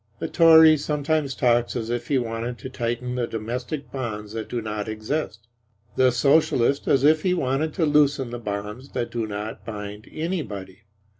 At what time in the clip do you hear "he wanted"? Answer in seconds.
2.07-2.57, 7.21-7.71